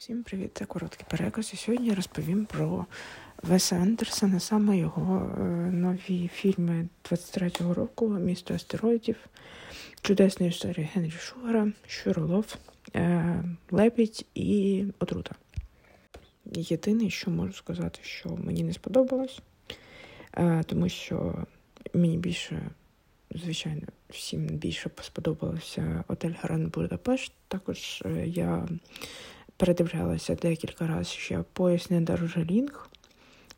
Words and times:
Всім 0.00 0.22
привіт, 0.22 0.50
це 0.54 0.64
короткий 0.64 1.06
переказ. 1.10 1.50
І 1.54 1.56
сьогодні 1.56 1.94
розповім 1.94 2.44
про 2.44 2.86
Веса 3.42 3.76
Андерсона, 3.76 4.40
саме 4.40 4.78
його 4.78 5.36
е, 5.38 5.42
нові 5.72 6.28
фільми 6.34 6.88
23-го 7.10 7.74
року 7.74 8.08
Місто 8.08 8.54
астероїдів, 8.54 9.16
Чудесна 10.02 10.46
історія 10.46 10.88
Генрі 10.94 11.10
Шугара, 11.10 11.72
Щуролов, 11.86 12.56
е, 12.96 13.44
Лебідь 13.70 14.26
і 14.34 14.84
Отрута. 14.98 15.34
Єдине, 16.52 17.10
що 17.10 17.30
можу 17.30 17.52
сказати, 17.52 17.98
що 18.02 18.28
мені 18.28 18.62
не 18.64 18.72
сподобалось, 18.72 19.40
е, 20.34 20.62
тому 20.66 20.88
що 20.88 21.46
мені 21.94 22.16
більше, 22.16 22.62
звичайно, 23.30 23.86
всім 24.10 24.46
більше 24.46 24.90
сподобався 25.00 26.04
Отель 26.08 26.34
Гранд 26.40 26.72
Будапешт. 26.74 27.32
Також 27.48 28.02
е, 28.06 28.26
я 28.26 28.68
передивлялася 29.60 30.34
декілька 30.34 30.86
разів 30.86 31.20
ще 31.20 31.44
поясне 31.52 32.00
Даржалінг 32.00 32.90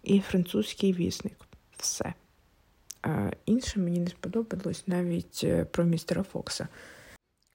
і 0.02 0.20
французький 0.20 0.92
вісник. 0.92 1.36
Все. 1.76 2.14
А 3.02 3.30
Інше 3.46 3.80
мені 3.80 4.00
не 4.00 4.10
сподобалось 4.10 4.88
навіть 4.88 5.40
е, 5.44 5.64
про 5.64 5.84
містера 5.84 6.22
Фокса. 6.22 6.68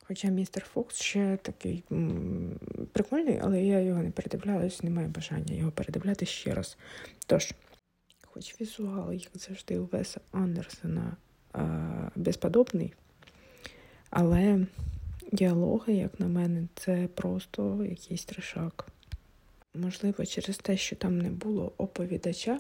Хоча 0.04 0.28
містер 0.28 0.64
Фокс 0.74 0.96
ще 1.02 1.38
такий 1.42 1.84
м- 1.92 2.60
прикольний, 2.94 3.40
але 3.44 3.64
я 3.64 3.80
його 3.80 4.04
не 4.04 4.12
передивлялась, 4.12 4.84
немає 4.84 5.08
бажання 5.08 5.56
його 5.56 5.72
передивляти 5.72 6.26
ще 6.26 6.54
раз. 6.54 6.78
Тож, 7.26 7.54
хоч 8.26 8.62
візуал, 8.62 9.12
як 9.12 9.32
завжди, 9.34 9.80
у 9.80 9.86
Веса 9.86 10.22
Андерсона 10.32 11.18
а, 11.54 11.66
безподобний, 12.16 12.94
але 14.10 14.66
Діалоги, 15.32 15.94
як 15.94 16.20
на 16.20 16.28
мене, 16.28 16.68
це 16.76 17.08
просто 17.16 17.84
якийсь 17.84 18.26
трешак. 18.26 18.88
Можливо, 19.76 20.26
через 20.26 20.58
те, 20.58 20.78
що 20.78 20.96
там 20.96 21.22
не 21.22 21.30
було 21.30 21.74
оповідача, 21.78 22.60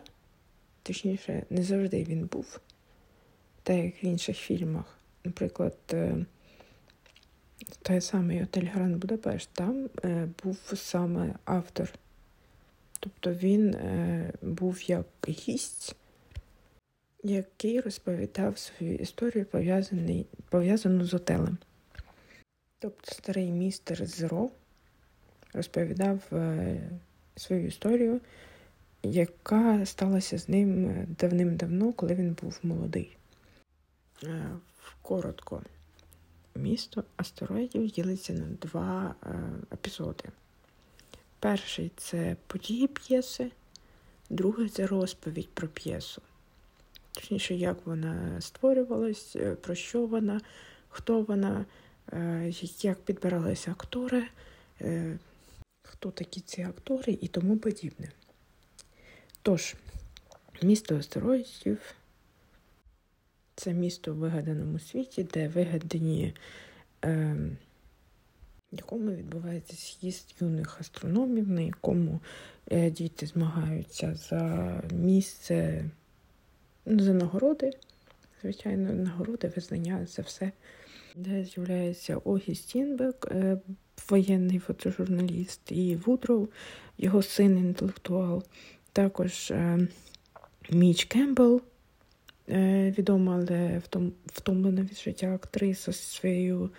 точніше, 0.83 1.43
не 1.49 1.63
завжди 1.63 2.03
він 2.03 2.25
був, 2.25 2.59
так 3.63 3.77
як 3.77 4.03
в 4.03 4.05
інших 4.05 4.37
фільмах. 4.37 4.97
Наприклад, 5.23 5.77
е, 5.93 6.25
той 7.81 8.01
самий 8.01 8.43
Отель 8.43 8.65
Гранд 8.65 8.95
Будапешт, 8.95 9.49
там 9.53 9.89
е, 10.03 10.29
був 10.43 10.57
саме 10.75 11.35
автор. 11.45 11.89
Тобто 12.99 13.33
він 13.33 13.73
е, 13.73 14.33
був 14.41 14.89
як 14.89 15.05
гість, 15.29 15.95
який 17.23 17.79
розповідав 17.79 18.57
свою 18.57 18.95
історію, 18.95 19.45
пов'язану 20.49 21.05
з 21.05 21.13
отелем. 21.13 21.57
Тобто 22.79 23.11
старий 23.11 23.51
містер 23.51 24.05
Зеро 24.05 24.49
розповідав 25.53 26.19
е, 26.31 26.89
свою 27.35 27.67
історію, 27.67 28.21
яка 29.03 29.85
сталася 29.85 30.37
з 30.37 30.49
ним 30.49 30.93
давним-давно, 31.19 31.93
коли 31.93 32.15
він 32.15 32.37
був 32.41 32.59
молодий. 32.63 33.17
Е, 34.23 34.49
коротко, 35.01 35.61
місто 36.55 37.03
астероїдів 37.15 37.87
ділиться 37.87 38.33
на 38.33 38.45
два 38.61 39.15
е, 39.23 39.29
епізоди. 39.73 40.23
Перший 41.39 41.91
це 41.97 42.35
події 42.47 42.87
п'єси, 42.87 43.51
другий 44.29 44.69
це 44.69 44.87
розповідь 44.87 45.49
про 45.49 45.67
п'єсу. 45.67 46.21
Точніше, 47.11 47.55
як 47.55 47.85
вона 47.85 48.41
створювалась, 48.41 49.35
про 49.61 49.75
що 49.75 50.05
вона, 50.05 50.41
хто 50.89 51.21
вона. 51.21 51.65
Е, 52.13 52.51
як 52.81 52.97
підбиралися 53.01 53.71
актори, 53.71 54.23
е, 54.81 55.17
хто 55.81 56.11
такі 56.11 56.41
ці 56.41 56.61
актори 56.61 57.17
і 57.21 57.27
тому 57.27 57.57
подібне. 57.57 58.11
Тож, 59.41 59.75
місто 60.61 60.97
астероїдів 60.97 61.95
це 63.55 63.73
місто 63.73 64.13
в 64.13 64.17
вигаданому 64.17 64.79
світі, 64.79 65.23
де 65.23 65.47
вигадані, 65.47 66.33
е, 67.05 67.37
якому 68.71 69.11
відбувається 69.11 69.75
з'їзд 69.75 70.35
юних 70.39 70.81
астрономів, 70.81 71.49
на 71.49 71.61
якому 71.61 72.19
е, 72.71 72.91
діти 72.91 73.25
змагаються 73.25 74.15
за 74.15 74.73
місце, 74.91 75.85
за 76.85 77.13
нагороди, 77.13 77.71
звичайно, 78.41 78.93
нагороди, 78.93 79.51
визнання 79.55 80.05
за 80.05 80.21
все 80.21 80.51
де 81.15 81.45
з'являється 81.45 82.17
Огі 82.17 82.55
Стінбек, 82.55 83.27
е, 83.31 83.57
воєнний 84.09 84.59
фотожурналіст, 84.59 85.71
і 85.71 85.95
Вудроу, 85.95 86.47
його 86.97 87.21
син 87.21 87.57
інтелектуал, 87.57 88.43
також 88.93 89.51
е, 89.51 89.87
Міч 90.69 91.05
Кембл, 91.05 91.61
е, 92.49 92.91
відома, 92.97 93.35
але 93.35 93.81
втомлена 94.25 94.81
від 94.81 94.97
життя 94.97 95.33
актриса 95.35 95.91
зі 95.91 95.97
своєю 95.97 96.69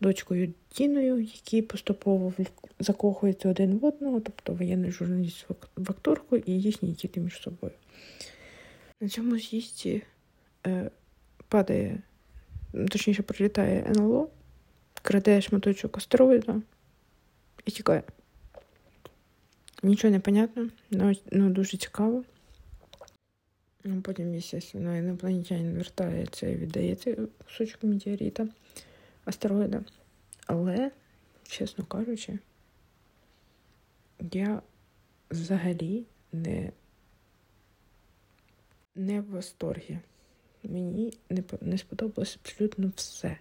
дочкою 0.00 0.52
Діною, 0.76 1.20
які 1.20 1.62
поступово 1.62 2.32
закохуються 2.80 3.48
один 3.48 3.78
в 3.78 3.84
одного, 3.84 4.20
тобто 4.20 4.52
воєнний 4.52 4.90
журналіст 4.90 5.46
в 5.76 5.90
акторку 5.90 6.36
і 6.36 6.52
їхні 6.52 6.88
діти 6.88 7.20
між 7.20 7.40
собою. 7.40 7.72
На 9.00 9.08
цьому 9.08 9.38
з'їзді 9.38 10.02
падає 11.48 12.02
точніше 12.72 13.22
прилітає 13.22 13.92
НЛО, 13.96 14.28
краде 15.02 15.40
шматочок 15.40 15.98
астероїда 15.98 16.62
і 17.64 17.70
тікає. 17.70 18.02
Нічого 19.82 20.12
не 20.12 20.20
понятно, 20.20 20.68
але 20.92 21.16
ну, 21.32 21.50
дуже 21.50 21.76
цікаво. 21.76 22.24
Потім, 24.02 24.40
звісно, 24.40 24.96
інопланетянин 24.96 25.76
вертається 25.76 26.48
і 26.48 26.56
віддає 26.56 26.94
цей 26.94 27.16
кусочок 27.44 27.82
метеорита, 27.82 28.48
астероїда. 29.24 29.84
Але, 30.46 30.90
чесно 31.42 31.84
кажучи, 31.84 32.38
я 34.32 34.62
взагалі 35.30 36.04
не, 36.32 36.72
не 38.94 39.20
в 39.20 39.24
восторгі. 39.24 39.98
Мені 40.68 41.12
не 41.30 41.42
не 41.60 41.78
сподобалось 41.78 42.38
абсолютно 42.44 42.92
все. 42.96 43.36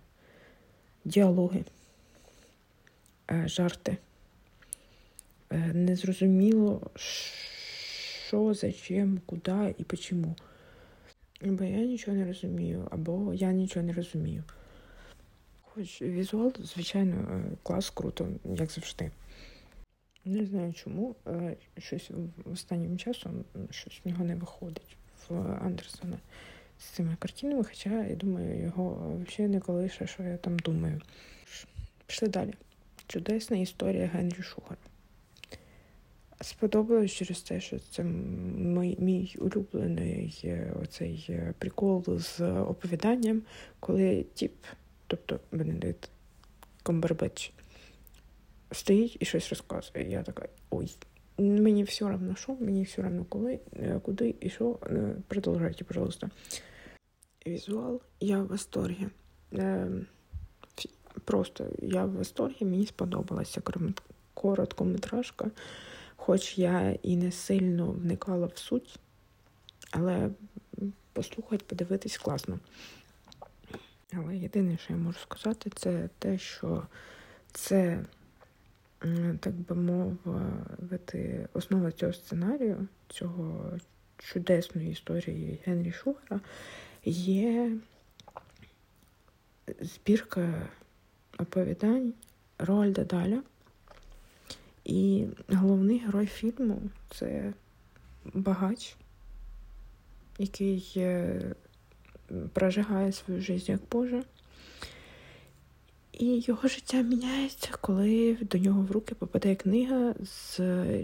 Діалоги, 1.05 1.63
е, 3.31 3.47
жарти. 3.47 3.97
Е, 5.49 5.57
незрозуміло, 5.73 6.91
що, 6.95 8.53
зачем, 8.53 9.21
куди 9.25 9.75
і 9.77 9.83
почому. 9.83 10.35
Бо 11.41 11.63
я 11.63 11.85
нічого 11.85 12.17
не 12.17 12.25
розумію, 12.25 12.87
або 12.91 13.33
я 13.33 13.51
нічого 13.51 13.85
не 13.85 13.93
розумію. 13.93 14.43
Хоч 15.61 16.01
візуал, 16.01 16.53
звичайно, 16.59 17.15
е, 17.15 17.57
клас 17.63 17.89
круто, 17.89 18.27
як 18.45 18.71
завжди. 18.71 19.11
Не 20.25 20.45
знаю 20.45 20.73
чому. 20.73 21.15
Щось 21.77 22.11
останнім 22.53 22.97
часом 22.97 23.45
щось 23.69 24.01
в 24.05 24.07
нього 24.07 24.23
не 24.23 24.35
виходить 24.35 24.97
в 25.29 25.35
Андерсона 25.61 26.17
з 26.79 26.83
цими 26.83 27.15
картинами, 27.19 27.63
хоча 27.63 28.03
я 28.03 28.15
думаю, 28.15 28.61
його 28.61 29.17
взагалі 29.25 29.51
не 29.51 29.59
колише, 29.59 30.07
що 30.07 30.23
я 30.23 30.37
там 30.37 30.59
думаю. 30.59 31.01
Пішли 32.07 32.27
далі. 32.27 32.53
Чудесна 33.07 33.57
історія 33.57 34.07
Генрі 34.13 34.41
Шугара. 34.41 34.77
Сподобалось 36.41 37.11
через 37.11 37.41
те, 37.41 37.61
що 37.61 37.79
це 37.79 38.03
мій, 38.03 38.95
мій 38.99 39.35
улюблений 39.39 40.41
е, 40.43 40.73
оцей 40.81 41.25
е, 41.29 41.53
прикол 41.57 42.03
з 42.19 42.41
оповіданням, 42.41 43.41
коли 43.79 44.25
тіп, 44.33 44.53
тобто 45.07 45.39
Бенедикт 45.51 46.09
Комбербеч, 46.83 47.53
стоїть 48.71 49.17
і 49.19 49.25
щось 49.25 49.49
розказує. 49.49 50.09
Я 50.09 50.23
така, 50.23 50.47
ой, 50.69 50.89
мені 51.37 51.83
все 51.83 52.05
одно 52.05 52.35
що, 52.35 52.57
мені 52.59 52.83
все 52.83 53.07
одно 53.07 53.25
коли, 53.29 53.59
е, 53.73 53.99
куди 54.03 54.35
і 54.39 54.49
що, 54.49 54.79
продовжуйте, 55.27 55.83
пожалуйста 55.83 56.29
візуал, 57.47 58.01
я 58.19 58.39
в 58.39 58.47
восторгі. 58.47 59.07
Просто 61.25 61.67
я 61.79 62.05
в 62.05 62.11
восторгі, 62.11 62.65
мені 62.65 62.85
сподобалася 62.85 63.61
короткометражка, 64.33 65.51
хоч 66.15 66.57
я 66.57 66.97
і 67.03 67.17
не 67.17 67.31
сильно 67.31 67.91
вникала 67.91 68.47
в 68.47 68.57
суть, 68.57 68.99
але 69.91 70.29
послухати, 71.13 71.65
подивитись 71.67 72.17
класно. 72.17 72.59
Але 74.13 74.37
єдине, 74.37 74.77
що 74.77 74.93
я 74.93 74.99
можу 74.99 75.19
сказати, 75.19 75.71
це 75.75 76.09
те, 76.19 76.37
що 76.37 76.83
це, 77.51 78.05
так 79.39 79.53
би 79.53 79.75
мовити, 79.75 81.47
основа 81.53 81.91
цього 81.91 82.13
сценарію, 82.13 82.87
цього 83.07 83.71
чудесної 84.17 84.91
історії 84.91 85.59
Генрі 85.65 85.91
Шугера, 85.91 86.39
є 87.05 87.71
збірка 89.81 90.67
оповідань 91.37 92.13
Роальда 92.59 93.03
Даля. 93.03 93.41
І 94.85 95.25
головний 95.49 95.99
герой 95.99 96.25
фільму 96.25 96.81
це 97.09 97.53
багач, 98.33 98.95
який 100.37 100.93
е, 100.97 101.41
прожигає 102.53 103.11
свою 103.11 103.41
життя 103.41 103.71
як 103.71 103.81
Боже. 103.91 104.23
І 106.19 106.39
його 106.39 106.67
життя 106.67 107.01
міняється, 107.01 107.69
коли 107.81 108.37
до 108.41 108.57
нього 108.57 108.81
в 108.81 108.91
руки 108.91 109.15
попадає 109.15 109.55
книга 109.55 110.15
з 110.23 110.59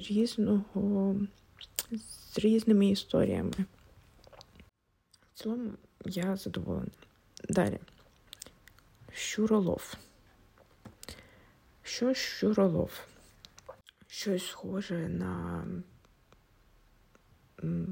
різного, 0.10 1.15
з 2.31 2.39
різними 2.39 2.88
історіями. 2.88 3.54
В 5.33 5.39
цілому 5.39 5.71
я 6.06 6.36
задоволена. 6.36 6.92
Далі. 7.50 7.80
Щуролов. 9.12 9.94
Що 11.83 12.13
щуролов? 12.13 12.92
Щось 14.07 14.48
схоже 14.48 15.10
на 15.10 15.65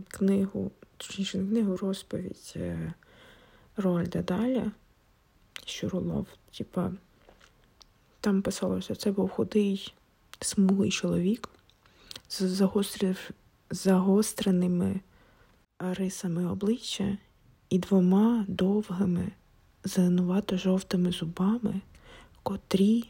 книгу, 0.08 0.72
точніше, 0.98 1.38
не 1.38 1.50
книгу 1.50 1.78
розповідь 1.78 2.54
е, 2.56 2.94
Роальда 3.78 4.22
Даля. 4.22 4.72
Щуролов, 5.66 6.28
типа, 6.58 6.92
там 8.22 8.42
писалося, 8.42 8.96
це 8.96 9.12
був 9.12 9.30
худий, 9.30 9.94
смуглий 10.40 10.92
чоловік 10.92 11.50
з 12.30 12.42
загострив, 12.42 13.32
загостреними 13.70 15.00
рисами 15.80 16.52
обличчя 16.52 17.18
і 17.70 17.80
двома 17.80 18.46
довгими, 18.48 19.32
зеленувато-жовтими 19.84 21.12
зубами, 21.12 21.82
котрі 22.44 23.10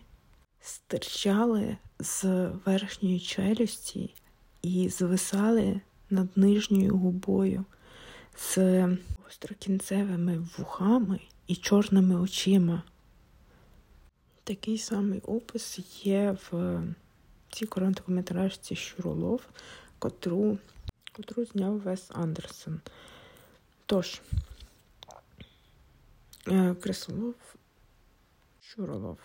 стирчали 0.61 1.77
з 1.99 2.23
верхньої 2.65 3.19
челюсті 3.19 4.13
і 4.61 4.89
звисали 4.89 5.81
над 6.09 6.27
нижньою 6.35 6.97
губою 6.97 7.65
з 8.37 8.57
острокінцевими 9.27 10.47
вухами 10.57 11.19
і 11.47 11.55
чорними 11.55 12.21
очима. 12.21 12.83
Такий 14.51 14.77
самий 14.77 15.19
опис 15.19 15.79
є 16.05 16.37
в 16.51 16.81
цій 17.51 17.65
короткометражці 17.65 18.75
Щуролов, 18.75 19.41
котру, 19.99 20.57
котру 21.15 21.45
зняв 21.45 21.79
Вес 21.79 22.11
Андерсон. 22.13 22.81
Тож, 23.85 24.21
е, 26.47 26.75
Крисолов, 26.75 27.35
Щуролов. 28.61 29.17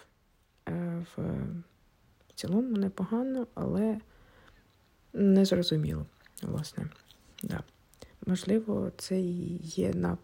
Е, 0.68 1.04
в 1.16 1.36
цілому 2.34 2.76
непогано, 2.76 3.46
але 3.54 4.00
незрозуміло, 5.12 6.06
власне. 6.42 6.88
Да. 7.42 7.62
Можливо, 8.26 8.92
це 8.96 9.20
і 9.20 9.60
є 9.62 9.94
на 9.94 10.18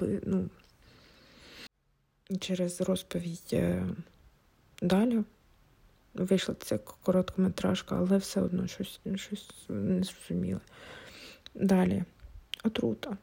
ну, 0.00 0.50
через 2.40 2.80
розповідь 2.80 3.50
е, 3.52 3.86
далі. 4.82 5.22
Вийшла 6.14 6.54
ця 6.54 6.78
короткометражка, 6.78 7.96
але 7.96 8.16
все 8.16 8.40
одно 8.40 8.66
щось 8.66 9.00
щось 9.14 9.50
незрозуміле. 9.68 10.60
Далі 11.54 12.04
отрута. 12.64 13.16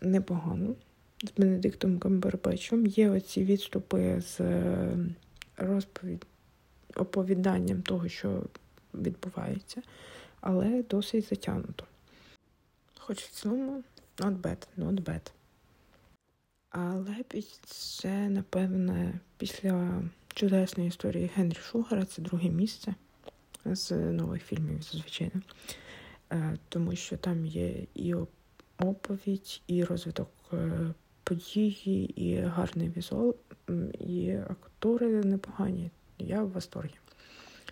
Непогано. 0.00 0.74
З 1.22 1.30
Бенедиктом 1.36 1.98
Камбербечем 1.98 2.86
є 2.86 3.10
оці 3.10 3.44
відступи 3.44 4.20
з 4.20 4.40
е, 4.40 4.96
розповідь, 5.56 6.26
оповіданням 6.96 7.82
того, 7.82 8.08
що 8.08 8.42
відбувається, 8.94 9.82
але 10.40 10.82
досить 10.90 11.28
затягнуто. 11.28 11.84
Хоч 12.98 13.22
в 13.22 13.30
цілому 13.30 13.82
not 14.18 14.40
bad, 14.40 14.66
not 14.78 15.02
bad. 15.02 15.30
Але 16.70 17.16
це, 17.64 18.28
напевне, 18.28 19.20
після 19.36 20.02
чудесної 20.34 20.88
історії 20.88 21.30
Генрі 21.34 21.56
Шугара 21.56 22.04
це 22.04 22.22
друге 22.22 22.48
місце 22.48 22.94
з 23.64 23.92
нових 23.92 24.42
фільмів, 24.42 24.82
звичайно. 24.82 25.42
Е, 26.32 26.56
тому 26.68 26.96
що 26.96 27.16
там 27.16 27.46
є 27.46 27.86
і 27.94 28.14
оповідь, 28.78 29.62
і 29.66 29.84
розвиток 29.84 30.30
е, 30.52 30.94
події, 31.24 32.22
і 32.22 32.40
гарний 32.40 32.92
візуал, 32.96 33.36
і 34.00 34.30
актори 34.30 35.24
непогані. 35.24 35.90
Я 36.18 36.42
в 36.42 36.48
восторгі. 36.48 36.94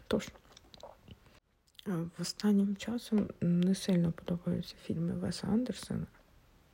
Тож, 0.06 0.28
е, 1.88 1.92
останнім 2.18 2.76
часом 2.76 3.28
не 3.40 3.74
сильно 3.74 4.12
подобаються 4.12 4.74
фільми 4.84 5.12
Веса 5.12 5.46
Андерсена. 5.46 6.06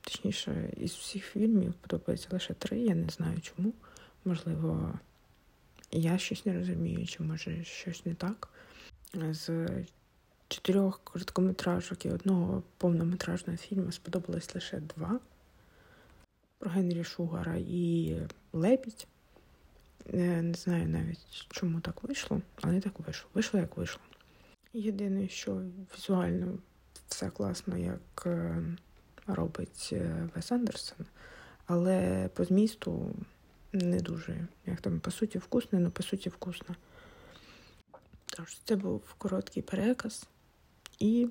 Точніше, 0.01 0.73
із 0.77 0.93
всіх 0.93 1.25
фільмів 1.25 1.75
подобається 1.75 2.29
лише 2.31 2.55
три. 2.55 2.79
Я 2.79 2.95
не 2.95 3.09
знаю 3.09 3.41
чому. 3.41 3.73
Можливо, 4.25 4.99
я 5.91 6.19
щось 6.19 6.47
не 6.47 6.59
розумію, 6.59 7.07
чи 7.07 7.23
може 7.23 7.65
щось 7.65 8.07
не 8.07 8.15
так. 8.15 8.49
З 9.31 9.69
чотирьох 10.49 11.01
короткометражок 11.05 12.07
і 12.07 12.11
одного 12.11 12.63
повнометражного 12.79 13.57
фільму 13.57 13.93
сподобалось 13.93 14.55
лише 14.55 14.81
два 14.81 15.21
про 16.59 16.71
Генрі 16.71 17.05
Шугара 17.05 17.57
і 17.57 18.17
Лебідь. 18.53 19.07
Не 20.13 20.55
знаю 20.55 20.89
навіть, 20.89 21.47
чому 21.51 21.81
так 21.81 22.03
вийшло, 22.03 22.41
але 22.61 22.81
так 22.81 23.01
вийшло. 23.01 23.29
Вийшло, 23.35 23.61
як 23.61 23.77
вийшло. 23.77 24.01
Єдине, 24.73 25.29
що 25.29 25.63
візуально 25.95 26.59
все 27.09 27.31
класно, 27.31 27.77
як 27.77 28.27
е, 28.27 28.65
робить 29.27 29.91
е, 29.93 30.29
Вес 30.35 30.53
Андерсон, 30.53 31.07
але 31.67 32.29
по 32.35 32.45
змісту 32.45 33.15
не 33.73 34.01
дуже. 34.01 34.49
Як 34.67 34.81
там, 34.81 35.01
по 35.01 35.11
суті, 35.11 35.39
вкусне, 35.39 35.79
але 35.79 35.91
по 35.91 36.03
суті 36.03 36.29
вкусно. 36.29 36.77
Тож, 38.27 38.59
це 38.65 38.77
був 38.77 39.15
короткий 39.19 39.63
переказ 39.63 40.27
і 40.99 41.29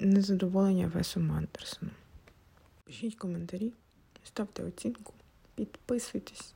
незадоволення 0.00 0.86
Весом 0.86 1.32
Андерсоном. 1.32 1.94
Пишіть 2.84 3.14
коментарі, 3.14 3.72
ставте 4.24 4.64
оцінку, 4.64 5.12
підписуйтесь 5.54 6.54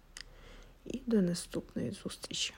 і 0.84 1.02
до 1.06 1.22
наступної 1.22 1.90
зустрічі! 1.90 2.54